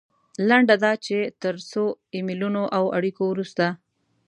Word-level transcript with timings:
لنډه 0.47 0.75
دا 0.83 0.93
چې 1.05 1.17
تر 1.43 1.55
څو 1.69 1.83
ایمیلونو 2.15 2.63
او 2.77 2.83
اړیکو 2.97 3.23
وروسته. 3.29 3.65